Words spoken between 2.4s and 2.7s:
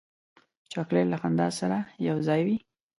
وي.